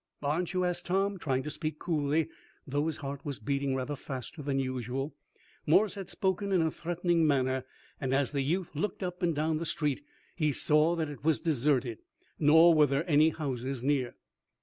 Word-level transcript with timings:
"Aren't 0.23 0.51
you?" 0.53 0.65
asked 0.65 0.87
Tom, 0.87 1.19
trying 1.19 1.43
to 1.43 1.51
speak 1.51 1.77
coolly, 1.77 2.27
though 2.65 2.87
his 2.87 2.97
heart 3.05 3.23
was 3.23 3.37
beating 3.37 3.75
rather 3.75 3.95
faster 3.95 4.41
than 4.41 4.57
usual. 4.57 5.13
Morse 5.67 5.93
had 5.93 6.09
spoken 6.09 6.51
in 6.51 6.63
a 6.63 6.71
threatening 6.71 7.27
manner, 7.27 7.65
and, 7.99 8.11
as 8.11 8.31
the 8.31 8.41
youth 8.41 8.71
looked 8.75 9.03
up 9.03 9.21
and 9.21 9.35
down 9.35 9.57
the 9.57 9.63
street 9.67 10.03
he 10.35 10.53
saw 10.53 10.95
that 10.95 11.09
it 11.11 11.23
was 11.23 11.39
deserted; 11.39 11.99
nor 12.39 12.73
were 12.73 12.87
there 12.87 13.07
any 13.07 13.29
houses 13.29 13.83
near. 13.83 14.15